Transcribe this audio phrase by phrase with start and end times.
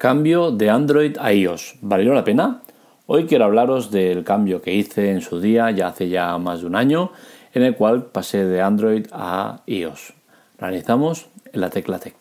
[0.00, 1.74] Cambio de Android a iOS.
[1.82, 2.62] ¿Valió la pena?
[3.04, 6.68] Hoy quiero hablaros del cambio que hice en su día, ya hace ya más de
[6.68, 7.12] un año,
[7.52, 10.14] en el cual pasé de Android a iOS.
[10.58, 12.16] Realizamos en la tecla Tech.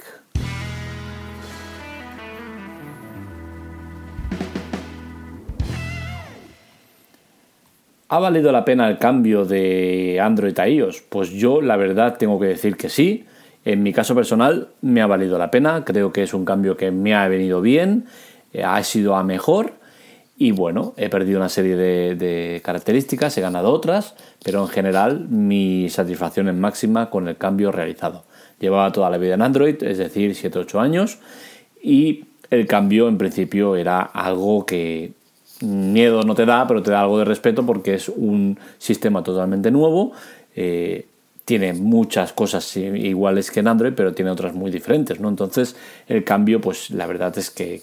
[8.10, 11.02] ¿Ha valido la pena el cambio de Android a iOS?
[11.08, 13.26] Pues yo la verdad tengo que decir que sí.
[13.66, 16.92] En mi caso personal me ha valido la pena, creo que es un cambio que
[16.92, 18.06] me ha venido bien,
[18.54, 19.74] eh, ha sido a mejor
[20.42, 25.90] y bueno, he perdido una serie de, características, he ganado otras, pero en general mi
[25.90, 28.24] satisfacción es máxima con el cambio realizado.
[28.58, 31.20] Llevaba toda la vida en Android, es decir, 7-8 años,
[31.84, 35.12] y el cambio en principio era algo que
[35.60, 39.72] miedo no te da, pero te da algo de respeto porque es un sistema totalmente
[39.72, 40.14] nuevo.
[40.56, 41.09] Eh,
[41.50, 45.30] tiene muchas cosas iguales que en Android, pero tiene otras muy diferentes, ¿no?
[45.30, 45.76] Entonces,
[46.08, 47.82] el cambio, pues la verdad es que,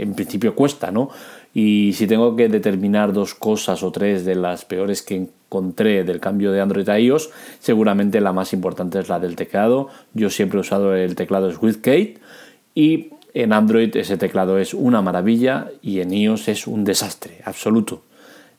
[0.00, 1.10] en principio cuesta, ¿no?
[1.52, 6.20] Y si tengo que determinar dos cosas o tres de las peores que encontré del
[6.20, 9.88] cambio de Android a iOS, seguramente la más importante es la del teclado.
[10.14, 12.18] Yo siempre he usado el teclado SwiftKey
[12.76, 18.04] y en Android ese teclado es una maravilla y en iOS es un desastre absoluto.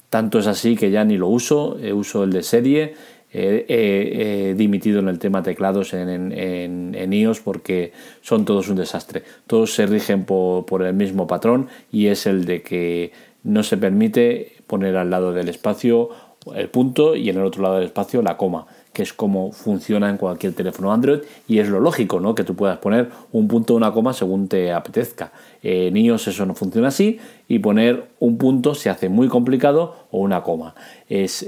[0.09, 2.93] Tanto es así que ya ni lo uso, uso el de serie
[3.33, 9.23] he, dimitido en el tema teclados en, en, iOS porque son todos un desastre.
[9.47, 13.11] Todos se rigen por, por, el mismo patrón y es el de que
[13.43, 16.09] no se permite poner al lado del espacio
[16.55, 20.09] el punto y en el otro lado del espacio la coma que es como funciona
[20.09, 22.35] en cualquier teléfono Android y es lo lógico, ¿no?
[22.35, 25.31] Que tú puedas poner un punto o una coma según te apetezca.
[25.63, 30.19] En iOS eso no funciona así y poner un punto se hace muy complicado o
[30.19, 30.75] una coma.
[31.09, 31.43] Es,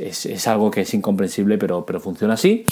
[0.48, 2.66] algo que es incomprensible pero, pero funciona así.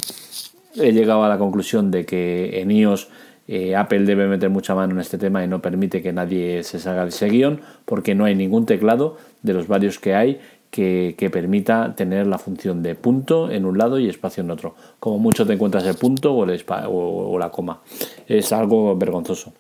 [0.76, 3.10] He llegado a la conclusión de que en iOS
[3.48, 6.80] eh, Apple debe meter mucha mano en este tema y no permite que nadie se
[6.80, 10.40] salga de ese guion porque no hay ningún teclado de los varios que hay
[10.74, 14.74] que, permita tener la función de punto en un lado y espacio en otro.
[15.00, 17.82] Como mucho te encuentras el punto o, el o, la coma.
[18.28, 19.54] Es algo vergonzoso.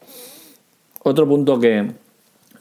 [1.04, 1.92] Otro punto que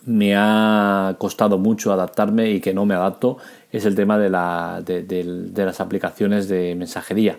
[0.04, 3.38] me ha costado mucho adaptarme y que no me adapto
[3.70, 7.38] es el tema de, la, de, las aplicaciones de mensajería.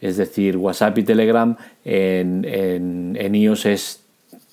[0.00, 4.00] Es decir, WhatsApp y Telegram en, iOS es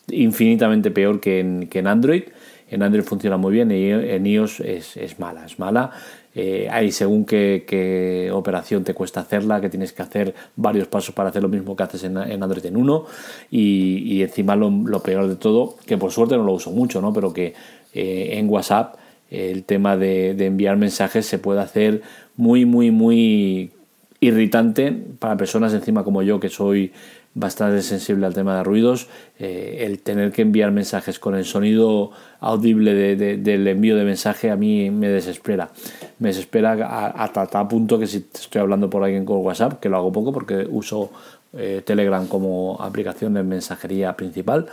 [0.09, 2.23] infinitamente peor que en Android
[2.69, 5.91] en Android funciona muy bien y en iOS es, mala, es mala.
[6.33, 11.41] Eh, según qué, operación te cuesta hacerla, que tienes que hacer varios pasos para hacer
[11.41, 13.05] lo mismo que haces en, Android en uno.
[13.51, 17.13] Y, encima lo, peor de todo, que por suerte no lo uso mucho, ¿no?
[17.13, 17.53] pero que
[17.93, 18.95] eh, en WhatsApp
[19.29, 22.01] el tema de, de enviar mensajes se puede hacer
[22.35, 23.71] muy, muy, muy
[24.19, 26.91] irritante para personas encima como yo que soy
[27.35, 29.07] bastante sensible al tema de ruidos,
[29.37, 34.55] eh, el tener que enviar mensajes con el sonido audible del envío de mensaje a
[34.55, 35.69] mí me desespera.
[36.17, 39.97] Me desespera hasta tal punto que si estoy hablando por alguien con WhatsApp, que lo
[39.97, 41.11] hago poco porque uso
[41.53, 44.67] eh, Telegram como aplicación de mensajería principal,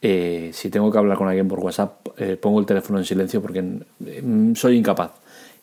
[0.00, 2.08] eh, si tengo que hablar con alguien por WhatsApp,
[2.40, 5.12] pongo el teléfono en silencio porque mm, soy incapaz.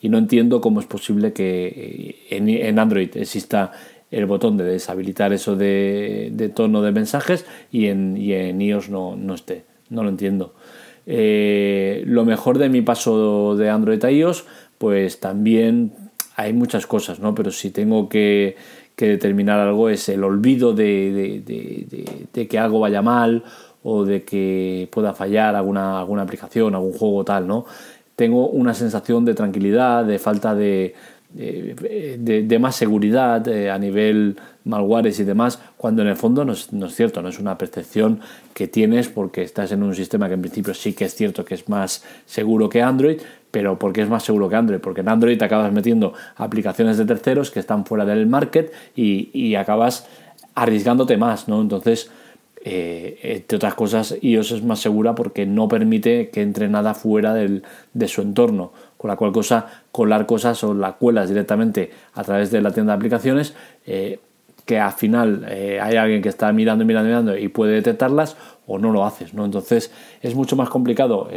[0.01, 3.73] Y no entiendo cómo es posible que en Android exista
[4.11, 9.15] el botón de deshabilitar eso de, tono de mensajes y en, y en iOS no,
[9.15, 9.65] no esté.
[9.89, 10.53] No lo entiendo.
[11.05, 14.45] Eh, lo mejor de mi paso de Android a iOS,
[14.77, 15.93] pues también
[16.35, 17.35] hay muchas cosas, ¿no?
[17.35, 18.55] Pero si tengo que,
[18.95, 21.41] determinar algo es el olvido de,
[22.33, 23.43] de, que algo vaya mal
[23.81, 27.65] o de que pueda fallar alguna, alguna aplicación, algún juego tal, ¿no?
[28.17, 30.95] Tengo una sensación de tranquilidad, de falta de,
[31.29, 36.69] de, más seguridad eh, a nivel malwares y demás, cuando en el fondo no es,
[36.89, 38.19] cierto, no es una percepción
[38.53, 41.55] que tienes porque estás en un sistema que en principio sí que es cierto que
[41.55, 45.41] es más seguro que Android, pero porque es más seguro que Android, porque en Android
[45.41, 50.07] acabas metiendo aplicaciones de terceros que están fuera del market y, acabas
[50.55, 51.61] arriesgándote más, ¿no?
[51.61, 52.09] Entonces,
[52.63, 57.33] eh, entre otras cosas, iOS es más segura porque no permite que entre nada fuera
[57.33, 57.63] del,
[57.93, 62.51] de su entorno, con la cual cosa colar cosas o la cuelas directamente a través
[62.51, 63.53] de la tienda de aplicaciones,
[63.85, 64.19] eh,
[64.65, 68.35] que al final eh, hay alguien que está mirando, mirando, mirando y puede detectarlas
[68.67, 69.45] o no lo haces, ¿no?
[69.45, 69.89] Entonces
[70.21, 71.29] es mucho más complicado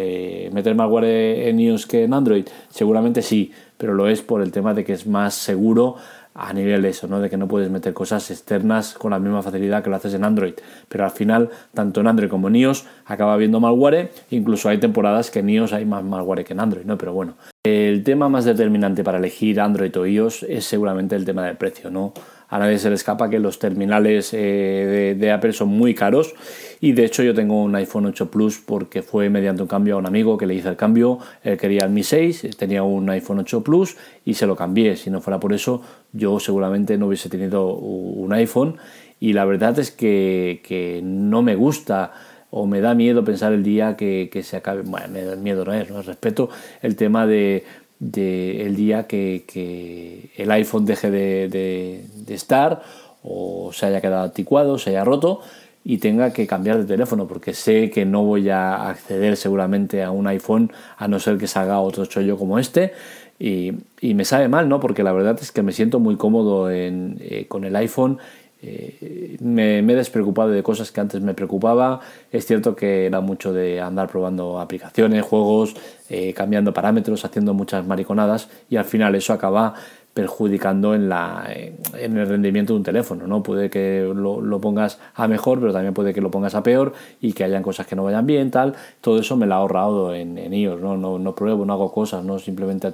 [0.52, 4.74] meter malware en iOS que en Android, seguramente sí, pero lo es por el tema
[4.74, 5.96] de que es más seguro
[6.34, 7.20] a nivel eso, ¿no?
[7.20, 10.24] de que no puedes meter cosas externas con la misma facilidad que lo haces en
[10.24, 10.54] Android.
[10.88, 14.10] Pero al final, tanto en Android como en iOS, acaba habiendo malware.
[14.30, 16.96] Incluso hay temporadas que en iOS hay más malware que en Android, ¿no?
[16.96, 17.34] Pero bueno,
[17.64, 21.90] El tema más determinante para elegir Android o iOS es seguramente el tema del precio,
[21.90, 22.12] ¿no?
[22.52, 26.34] A nadie se le escapa que los terminales eh, de, Apple son muy caros.
[26.82, 29.98] Y de hecho yo tengo un iPhone 8 Plus porque fue mediante un cambio a
[29.98, 33.38] un amigo que le hice el cambio, él quería el Mi 6, tenía un iPhone
[33.38, 33.96] 8 Plus
[34.26, 34.96] y se lo cambié.
[34.96, 35.80] Si no fuera por eso
[36.12, 38.76] yo seguramente no hubiese tenido un iPhone.
[39.18, 42.12] Y la verdad es que, no me gusta
[42.50, 45.72] o me da miedo pensar el día que, se acabe, bueno, me da miedo no
[45.72, 46.50] es, no respeto.
[46.82, 47.64] El tema de,
[48.02, 52.82] el día que, el iPhone deje de, estar
[53.22, 55.40] o se haya quedado anticuado, se haya roto
[55.84, 60.10] y tenga que cambiar de teléfono porque sé que no voy a acceder seguramente a
[60.10, 62.92] un iPhone a no ser que salga otro chollo como este
[63.38, 63.72] y,
[64.14, 64.78] me sabe mal, ¿no?
[64.78, 68.18] Porque la verdad es que me siento muy cómodo eh, con el iPhone
[68.62, 72.00] eh, me, he despreocupado de cosas que antes me preocupaba.
[72.30, 75.74] Es cierto que era mucho de andar probando aplicaciones, juegos,
[76.08, 79.74] eh, cambiando parámetros, haciendo muchas mariconadas y al final eso acaba
[80.14, 81.48] perjudicando en, la,
[81.94, 83.26] en el rendimiento de un teléfono.
[83.26, 83.42] ¿no?
[83.42, 87.32] Puede que lo, pongas a mejor, pero también puede que lo pongas a peor y
[87.32, 88.74] que hayan cosas que no vayan bien, tal.
[89.00, 90.80] Todo eso me lo ha ahorrado en, en iOS.
[90.80, 90.96] ¿no?
[90.96, 92.92] No, no pruebo, no hago cosas, no simplemente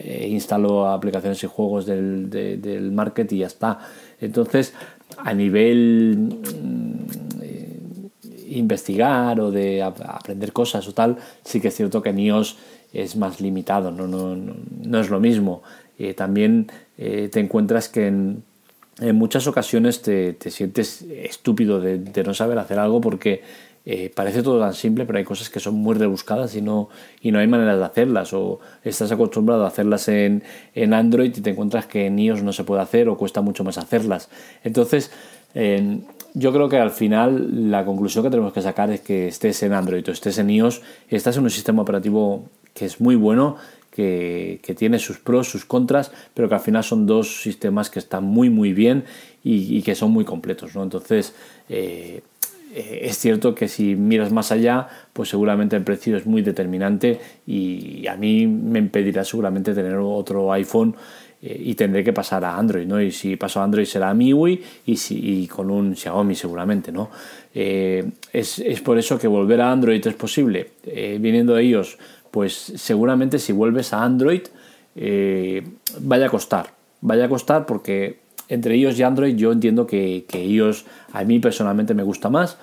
[0.00, 3.78] instalo aplicaciones y juegos del, del market y ya está.
[4.20, 4.74] Entonces,
[5.18, 7.78] a nivel mm, eh,
[8.50, 12.56] investigar o de aprender cosas o tal, sí que es cierto que en iOS
[12.92, 15.62] es más limitado, no, no, no, es lo mismo.
[15.98, 16.68] Eh, también
[16.98, 18.42] eh, te encuentras que en,
[19.12, 23.42] muchas ocasiones te, te sientes estúpido de, no saber hacer algo porque
[23.88, 26.88] eh, parece todo tan simple, pero hay cosas que son muy rebuscadas y no,
[27.20, 28.32] y no hay manera de hacerlas.
[28.32, 30.42] O estás acostumbrado a hacerlas en,
[30.74, 33.62] en Android y te encuentras que en iOS no se puede hacer o cuesta mucho
[33.62, 34.28] más hacerlas.
[34.64, 35.12] Entonces,
[36.34, 39.72] yo creo que al final la conclusión que tenemos que sacar es que estés en
[39.72, 42.44] Android o estés en iOS, estás en un sistema operativo
[42.74, 43.56] que es muy bueno,
[43.90, 47.98] que, que, tiene sus pros, sus contras, pero que al final son dos sistemas que
[47.98, 49.04] están muy muy bien
[49.42, 50.74] y, y que son muy completos.
[50.74, 50.82] ¿no?
[50.82, 51.34] Entonces,
[51.70, 52.20] eh,
[52.76, 57.18] eh, es cierto que si miras más allá, pues seguramente el precio es muy determinante
[57.46, 60.94] y a mí me impedirá seguramente tener otro iPhone
[61.40, 63.00] eh, y tendré que pasar a Android, ¿no?
[63.00, 67.08] Y si paso a Android será a MIUI y, si, con un Xiaomi seguramente, ¿no?
[67.54, 70.72] Eh, es, por eso que volver a Android es posible.
[71.18, 71.96] viniendo de ellos,
[72.30, 74.42] pues seguramente si vuelves a Android
[76.00, 76.74] vaya a costar.
[77.00, 81.38] Vaya a costar porque entre iOS y Android yo entiendo que, que iOS a mí
[81.38, 82.58] personalmente me gusta más,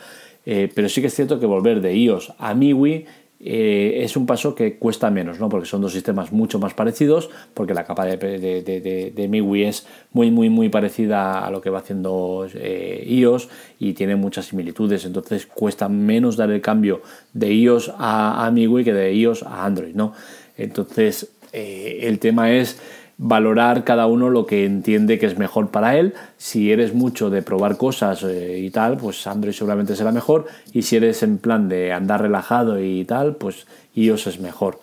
[0.46, 3.06] eh, pero sí que es cierto que volver de iOS a MIUI
[3.46, 5.50] eh, es un paso que cuesta menos, ¿no?
[5.50, 10.32] porque son dos sistemas mucho más parecidos, porque la capa de, de, MIUI es muy,
[10.32, 15.46] muy, muy parecida a lo que va haciendo eh, iOS y tiene muchas similitudes, entonces
[15.46, 17.02] cuesta menos dar el cambio
[17.34, 19.94] de iOS a, a MIUI que de iOS a Android.
[19.94, 20.14] ¿no?
[20.58, 22.80] Entonces, el tema es
[23.26, 26.14] valorar cada uno lo que entiende que es mejor para él.
[26.38, 30.46] Si eres mucho de probar cosas eh, y tal, pues Android seguramente será mejor.
[30.74, 33.66] Y si eres en plan de andar relajado y tal, pues
[33.96, 34.80] iOS es mejor.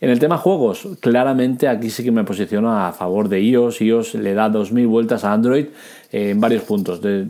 [0.00, 3.80] En el tema juegos, claramente aquí sí que me posiciono a favor de iOS.
[3.80, 5.66] iOS le da 2000 vueltas a Android
[6.12, 7.00] eh, en varios puntos.
[7.02, 7.26] De,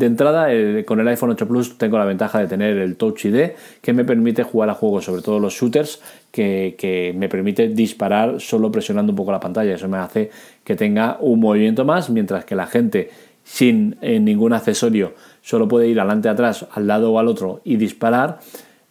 [0.00, 3.52] entrada, eh, con el iPhone 8 Plus tengo la ventaja de tener el Touch ID,
[3.80, 8.70] que me permite jugar a juegos, sobre todo los shooters, que, me permite disparar solo
[8.70, 9.74] presionando un poco la pantalla.
[9.74, 10.30] Eso me hace
[10.62, 13.08] que tenga un movimiento más, mientras que la gente
[13.44, 17.76] sin eh, ningún accesorio solo puede ir adelante, atrás, al lado o al otro y
[17.76, 18.40] disparar.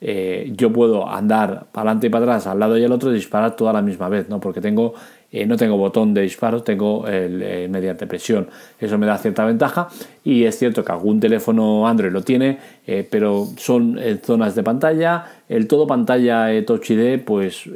[0.06, 3.56] Eh, yo puedo andar para adelante y para atrás, al lado y al otro disparar
[3.56, 4.38] toda la misma vez, ¿no?
[4.42, 4.94] Porque tengo,
[5.34, 8.48] eh, no tengo botón de disparo, tengo el, eh, mediante presión.
[8.80, 9.90] Eso me da cierta ventaja
[10.24, 12.60] y es cierto que algún teléfono Android lo tiene,
[13.10, 15.26] pero son zonas de pantalla.
[15.50, 17.70] El todo pantalla Touch ID, pues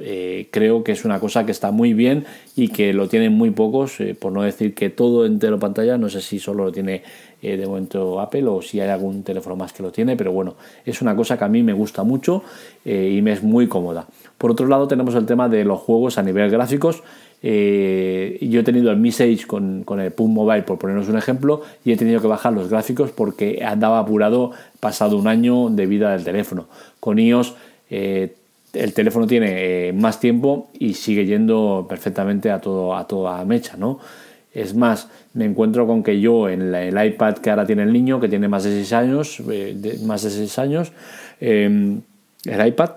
[0.51, 3.97] creo que es una cosa que está muy bien y que lo tienen muy pocos,
[4.19, 7.03] por no decir que todo entero pantalla, no sé si solo lo tiene
[7.39, 10.55] eh, de momento Apple o si hay algún teléfono más que lo tiene, pero bueno,
[10.83, 12.41] es una cosa que a mí me gusta mucho
[12.83, 14.07] eh, y me es muy cómoda.
[14.39, 17.03] Por otro lado tenemos el tema de los juegos a nivel gráficos.
[17.43, 21.17] Eh, yo he tenido el Mi 6 con, con el PUM Mobile, por ponernos un
[21.17, 25.85] ejemplo, y he tenido que bajar los gráficos porque andaba apurado pasado un año de
[25.85, 26.67] vida del teléfono.
[26.99, 27.55] Con iOS
[28.73, 33.99] el teléfono tiene más tiempo y sigue yendo perfectamente a todo a toda mecha, ¿no?
[34.53, 38.19] Es más, me encuentro con que yo en el iPad que ahora tiene el niño,
[38.19, 40.91] que tiene más de 6 años, eh, más de 6 años,
[41.39, 42.01] el
[42.45, 42.91] iPad,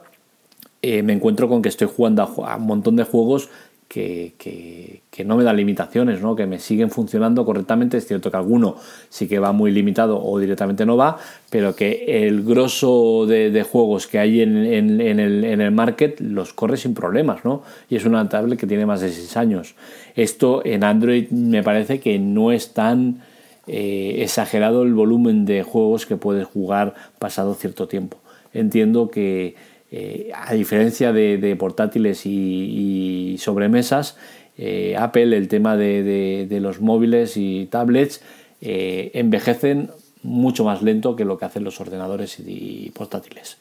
[0.82, 3.50] eh, me encuentro con que estoy jugando a, un montón de juegos
[3.90, 6.36] que, no me dan limitaciones, ¿no?
[6.36, 7.96] que me siguen funcionando correctamente.
[7.96, 8.76] Es cierto que alguno
[9.08, 11.18] sí que va muy limitado o directamente no va,
[11.50, 16.52] pero que el grosso de, juegos que hay en, en, el, en, el, market los
[16.52, 17.44] corre sin problemas.
[17.44, 17.62] ¿no?
[17.88, 19.74] Y es una tablet que tiene más de 6 años.
[20.14, 23.22] Esto en Android me parece que no es tan
[23.66, 28.18] eh, exagerado el volumen de juegos que puedes jugar pasado cierto tiempo.
[28.52, 29.56] Entiendo que
[29.92, 34.16] eh, a diferencia de, portátiles y, sobremesas,
[34.56, 38.22] eh, Apple, el tema de, los móviles y tablets,
[38.60, 39.90] eh, envejecen
[40.22, 43.58] mucho más lento que lo que hacen los ordenadores y, portátiles.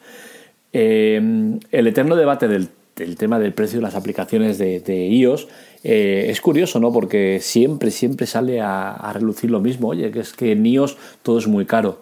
[0.72, 2.70] el eterno debate del,
[3.18, 5.48] tema del precio de las aplicaciones de, iOS
[5.82, 6.92] es curioso, ¿no?
[6.92, 9.88] Porque siempre, siempre sale a, relucir lo mismo.
[9.88, 12.02] Oye, que es que en iOS todo es muy caro.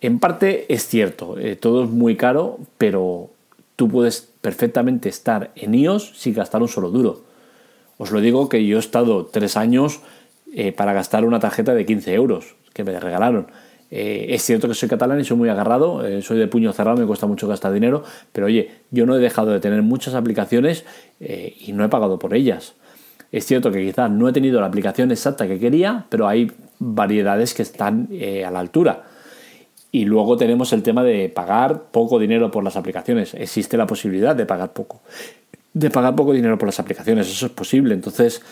[0.00, 3.33] En parte es cierto, todo es muy caro, pero
[3.76, 7.24] tú puedes perfectamente estar en iOS sin gastar un solo duro.
[7.96, 10.00] Os lo digo que yo he estado tres años
[10.52, 13.46] eh, para gastar una tarjeta de 15 euros que me regalaron.
[13.90, 16.96] Eh, es cierto que soy catalán y soy muy agarrado, eh, soy de puño cerrado,
[16.96, 18.02] me cuesta mucho gastar dinero,
[18.32, 20.84] pero oye, yo no he dejado de tener muchas aplicaciones
[21.20, 22.74] y no he pagado por ellas.
[23.30, 27.54] Es cierto que quizás no he tenido la aplicación exacta que quería, pero hay variedades
[27.54, 28.08] que están
[28.44, 29.04] a la altura.
[29.94, 33.32] Y luego tenemos el tema de pagar poco dinero por las aplicaciones.
[33.32, 35.02] Existe la posibilidad de pagar poco.
[35.72, 37.94] De pagar poco dinero por las aplicaciones, eso es posible.
[37.94, 38.42] Entonces,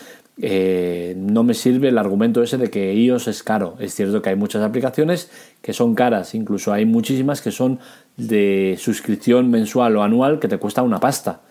[0.41, 3.75] eh, no me sirve el argumento ese de que iOS es caro.
[3.79, 5.29] Es cierto que hay muchas aplicaciones
[5.61, 7.77] que son caras, incluso hay muchísimas que son
[8.15, 11.41] de suscripción mensual o anual que te cuesta una pasta.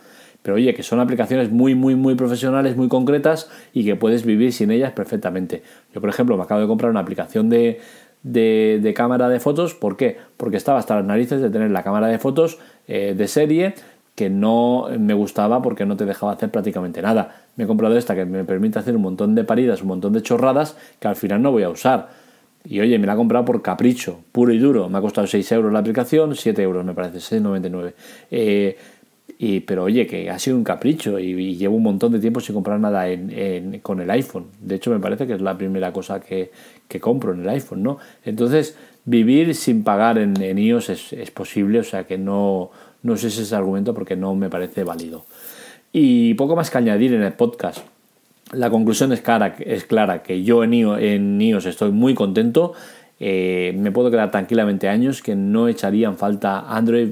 [0.42, 4.54] Pero oye, que son aplicaciones muy, muy, muy profesionales, muy concretas y que puedes vivir
[4.54, 5.62] sin ellas perfectamente.
[5.94, 7.80] Yo, por ejemplo, me acabo de comprar una aplicación de,
[8.22, 9.74] de, cámara de fotos.
[9.74, 10.18] ¿Por qué?
[10.36, 13.74] Porque estaba hasta las narices de tener la cámara de fotos eh, de serie
[14.14, 17.46] que no me gustaba porque no te dejaba hacer prácticamente nada.
[17.56, 20.22] Me he comprado esta que me permite hacer un montón de paridas, un montón de
[20.22, 22.10] chorradas que al final no voy a usar.
[22.64, 24.88] Y oye, me la he comprado por capricho, puro y duro.
[24.88, 27.94] Me ha costado 6 euros la aplicación, 7 euros me parece, 6,99.
[28.30, 28.76] Eh,
[29.66, 32.78] pero oye, que ha sido un capricho y, llevo un montón de tiempo sin comprar
[32.78, 33.06] nada
[33.82, 34.46] con el iPhone.
[34.60, 36.52] De hecho, me parece que es la primera cosa que,
[37.00, 37.98] compro en el iPhone, ¿no?
[38.24, 42.70] Entonces, vivir sin pagar en, iOS es, posible, o sea que no,
[43.02, 45.24] no sé ese argumento porque no me parece válido.
[45.92, 47.84] Y poco más que añadir en el podcast.
[48.52, 52.74] La conclusión es clara, es clara que yo en iOS, en iOS estoy muy contento.
[53.18, 57.08] Eh, me puedo quedar tranquilamente años que no echarían falta Android,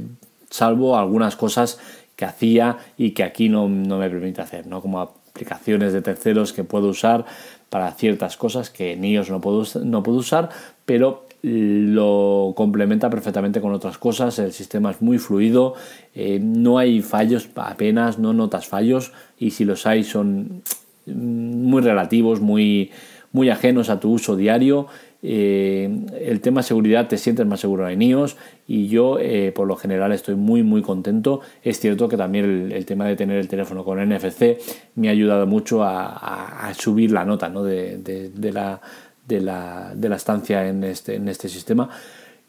[0.51, 1.81] salvo algunas cosas
[2.21, 4.83] que hacía y que aquí no, me permite hacer, ¿no?
[4.83, 7.25] Como aplicaciones de terceros que puedo usar
[7.71, 10.51] para ciertas cosas que en iOS no puedo, no puedo usar,
[10.85, 15.77] pero lo complementa perfectamente con otras cosas, el sistema es muy fluido,
[16.15, 20.63] eh, no hay fallos apenas, no notas fallos y si los hay son
[21.07, 22.91] muy relativos, muy,
[23.33, 24.89] muy ajenos a tu uso diario
[25.23, 28.37] eh, el tema seguridad te sientes más seguro en iOS
[28.67, 31.41] y yo eh, por lo general estoy muy muy contento.
[31.63, 34.59] Es cierto que también el, tema de tener el teléfono con NFC
[34.95, 38.81] me ha ayudado mucho a, subir la nota de, la,
[39.27, 41.91] de, la, estancia en este, en este sistema.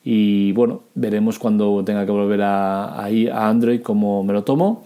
[0.04, 4.84] Y bueno, veremos cuando tenga que volver a, a Android cómo me lo tomo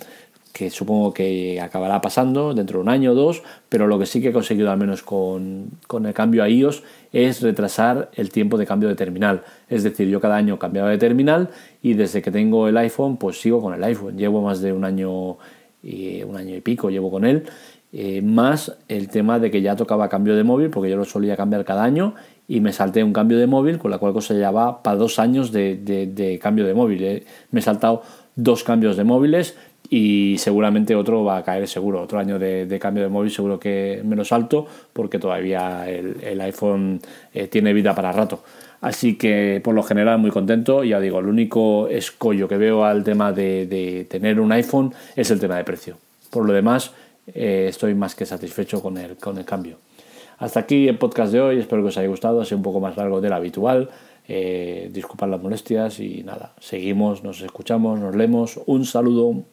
[0.55, 4.21] que supongo que acabará pasando dentro de un año o dos, pero lo que sí
[4.21, 6.81] que he conseguido al menos con, el cambio a iOS
[7.11, 9.43] es retrasar el tiempo de cambio de terminal.
[9.67, 11.49] Es decir, yo cada año cambiaba de terminal
[11.81, 14.17] y desde que tengo el iPhone, pues sigo con el iPhone.
[14.17, 15.35] Llevo más de un año
[15.83, 17.43] y, un año y pico, llevo con él.
[17.91, 21.35] Eh, más el tema de que ya tocaba cambio de móvil, porque yo lo solía
[21.35, 22.15] cambiar cada año
[22.47, 25.51] y me salté un cambio de móvil, con la cual cosa ya para dos años
[25.51, 27.03] de, cambio de móvil.
[27.03, 27.25] Eh.
[27.51, 28.03] Me he saltado
[28.37, 29.57] dos cambios de móviles
[29.89, 34.01] y seguramente otro va a caer seguro, otro año de, cambio de móvil seguro que
[34.03, 37.01] menos alto porque todavía el, iPhone
[37.33, 38.43] eh, tiene vida para rato.
[38.81, 43.03] Así que por lo general muy contento, ya digo, el único escollo que veo al
[43.03, 45.97] tema de, tener un iPhone es el tema de precio.
[46.29, 46.91] Por lo demás,
[47.27, 49.77] eh, estoy más que satisfecho con el, con el cambio.
[50.37, 52.79] Hasta aquí el podcast de hoy, espero que os haya gustado, ha sido un poco
[52.79, 53.89] más largo de lo habitual.
[54.27, 58.59] Eh, disculpad las molestias y nada, seguimos, nos escuchamos, nos leemos.
[58.65, 59.43] Un saludo.